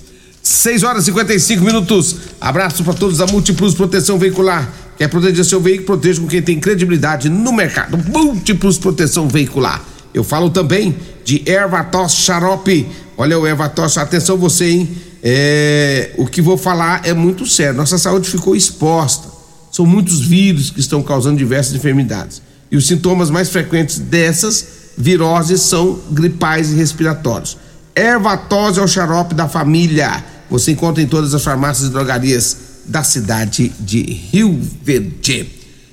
6 0.44 0.84
horas 0.84 1.04
e 1.04 1.06
55 1.06 1.64
minutos. 1.64 2.16
Abraço 2.42 2.84
para 2.84 2.94
todos 2.94 3.20
da 3.20 3.28
Multiplus 3.28 3.74
Proteção 3.76 4.18
Veicular. 4.18 4.68
Quer 5.02 5.08
proteger 5.08 5.44
seu 5.44 5.60
veículo? 5.60 5.88
Proteja 5.88 6.22
com 6.22 6.28
quem 6.28 6.44
tem 6.44 6.60
credibilidade 6.60 7.28
no 7.28 7.52
mercado. 7.52 7.98
Múltiplos 7.98 8.78
Proteção 8.78 9.28
Veicular. 9.28 9.84
Eu 10.14 10.24
falo 10.24 10.52
também 10.52 10.96
de 11.26 11.42
Ervatos 11.44 12.14
Xarope. 12.14 12.88
Olha 13.18 13.40
o 13.40 13.48
Ervatos, 13.48 13.98
atenção 13.98 14.38
você, 14.38 14.70
hein? 14.70 14.90
É, 15.24 16.12
o 16.20 16.28
que 16.28 16.40
vou 16.40 16.56
falar 16.56 17.02
é 17.04 17.16
muito 17.16 17.48
sério. 17.48 17.74
Nossa 17.74 17.98
saúde 17.98 18.30
ficou 18.30 18.56
exposta. 18.56 19.28
São 19.72 19.88
muitos 19.88 20.22
vírus 20.22 20.70
que 20.70 20.80
estão 20.80 21.02
causando 21.02 21.36
diversas 21.36 21.74
enfermidades. 21.74 22.40
E 22.70 22.78
os 22.78 22.86
sintomas 22.86 23.32
mais 23.32 23.50
frequentes 23.50 23.98
dessas 23.98 24.68
viroses 24.96 25.62
são 25.62 26.00
gripais 26.12 26.72
e 26.72 26.76
respiratórios. 26.76 27.58
Ervatose 27.96 28.80
é 28.80 28.84
o 28.84 28.88
xarope 28.88 29.34
da 29.34 29.50
família. 29.50 30.24
Você 30.48 30.74
encontra 30.74 31.02
em 31.02 31.08
todas 31.08 31.34
as 31.34 31.44
farmácias 31.44 31.90
e 31.90 31.92
drogarias 31.92 32.71
da 32.86 33.04
cidade 33.04 33.72
de 33.80 34.02
Rio 34.02 34.60
Verde. 34.84 35.48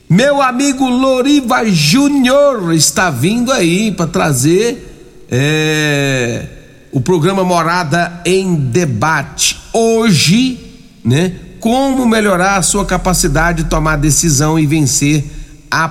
Meu 0.09 0.40
amigo 0.40 0.88
Loriva 0.88 1.64
Júnior 1.68 2.72
está 2.72 3.11
vindo 3.11 3.53
aí 3.53 3.92
para 3.92 4.07
trazer 4.07 5.27
é, 5.31 6.46
o 6.90 7.01
programa 7.01 7.44
Morada 7.44 8.22
em 8.24 8.55
Debate. 8.55 9.61
Hoje, 9.72 10.59
né? 11.05 11.35
Como 11.61 12.07
melhorar 12.07 12.57
a 12.57 12.62
sua 12.62 12.87
capacidade 12.87 13.64
de 13.64 13.68
tomar 13.68 13.96
decisão 13.96 14.59
e 14.59 14.66
vencer 14.66 15.24
a 15.70 15.88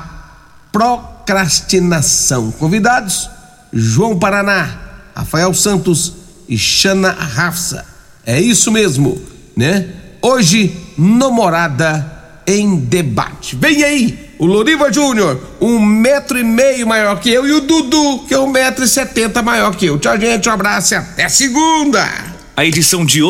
procrastinação. 0.72 2.52
Convidados: 2.52 3.30
João 3.72 4.18
Paraná, 4.18 4.80
Rafael 5.16 5.54
Santos 5.54 6.14
e 6.50 6.58
Xana 6.58 7.12
Rafsa. 7.12 7.86
É 8.26 8.42
isso 8.42 8.72
mesmo, 8.72 9.22
né? 9.56 9.88
Hoje, 10.22 10.87
no 10.98 11.32
Morada 11.32 12.14
em 12.46 12.78
Debate. 12.78 13.56
Vem 13.56 13.84
aí, 13.84 14.32
o 14.40 14.46
Loriva 14.46 14.92
Júnior, 14.92 15.40
um 15.60 15.80
metro 15.80 16.40
e 16.40 16.44
meio 16.44 16.88
maior 16.88 17.20
que 17.20 17.30
eu, 17.30 17.46
e 17.46 17.52
o 17.52 17.62
Dudu, 17.62 18.26
que 18.28 18.34
é 18.34 18.40
um 18.40 18.50
metro 18.50 18.84
e 18.84 18.88
setenta 18.88 19.42
maior 19.42 19.76
que 19.76 19.86
eu. 19.86 20.00
Tchau, 20.00 20.18
gente, 20.20 20.48
um 20.48 20.52
abraço 20.52 20.94
e 20.94 20.98
até 20.98 21.28
segunda! 21.28 22.08
A 22.56 22.66
edição 22.66 23.06
de 23.06 23.22